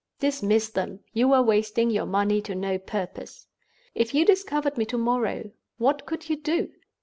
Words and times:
Dismiss 0.19 0.67
them—you 0.69 1.31
are 1.31 1.43
wasting 1.43 1.91
your 1.91 2.07
money 2.07 2.41
to 2.41 2.55
no 2.55 2.79
purpose. 2.79 3.45
If 3.93 4.15
you 4.15 4.25
discovered 4.25 4.75
me 4.75 4.83
to 4.85 4.97
morrow, 4.97 5.51
what 5.77 6.07
could 6.07 6.27
you 6.27 6.37
do? 6.37 6.71